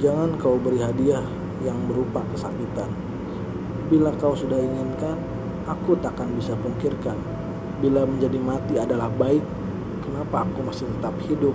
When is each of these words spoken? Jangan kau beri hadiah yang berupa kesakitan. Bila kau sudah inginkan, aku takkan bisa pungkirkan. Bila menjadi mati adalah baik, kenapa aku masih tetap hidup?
Jangan 0.00 0.40
kau 0.40 0.56
beri 0.56 0.80
hadiah 0.80 1.20
yang 1.60 1.76
berupa 1.84 2.24
kesakitan. 2.32 2.88
Bila 3.92 4.08
kau 4.16 4.32
sudah 4.32 4.56
inginkan, 4.56 5.20
aku 5.68 5.92
takkan 6.00 6.32
bisa 6.32 6.56
pungkirkan. 6.56 7.20
Bila 7.84 8.08
menjadi 8.08 8.40
mati 8.40 8.80
adalah 8.80 9.12
baik, 9.12 9.44
kenapa 10.00 10.48
aku 10.48 10.64
masih 10.64 10.88
tetap 10.88 11.12
hidup? 11.28 11.52